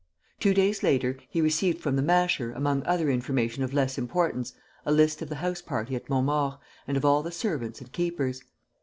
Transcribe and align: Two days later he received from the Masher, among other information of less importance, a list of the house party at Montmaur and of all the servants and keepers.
Two 0.39 0.55
days 0.55 0.81
later 0.81 1.17
he 1.29 1.41
received 1.41 1.79
from 1.79 1.95
the 1.95 2.01
Masher, 2.01 2.51
among 2.53 2.83
other 2.87 3.07
information 3.11 3.61
of 3.63 3.71
less 3.71 3.99
importance, 3.99 4.55
a 4.83 4.91
list 4.91 5.21
of 5.21 5.29
the 5.29 5.35
house 5.45 5.61
party 5.61 5.95
at 5.95 6.09
Montmaur 6.09 6.57
and 6.87 6.97
of 6.97 7.05
all 7.05 7.21
the 7.21 7.31
servants 7.31 7.81
and 7.81 7.91
keepers. 7.91 8.41